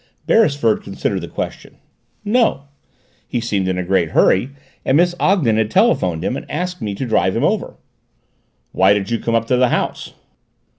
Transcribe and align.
Beresford 0.25 0.81
considered 0.81 1.21
the 1.21 1.27
question. 1.27 1.75
"No. 2.25 2.63
He 3.27 3.39
seemed 3.39 3.67
in 3.67 3.77
a 3.77 3.83
great 3.83 4.13
hurry, 4.13 4.49
said 4.83 4.95
Miss 4.95 5.13
Ogden 5.19 5.57
had 5.57 5.69
telephoned 5.69 6.25
him, 6.25 6.35
and 6.35 6.49
asked 6.49 6.81
me 6.81 6.95
to 6.95 7.05
drive 7.05 7.35
him 7.35 7.43
over." 7.43 7.75
"Why 8.71 8.93
did 8.95 9.11
you 9.11 9.19
come 9.19 9.35
up 9.35 9.45
to 9.45 9.57
the 9.57 9.69
house?" 9.69 10.13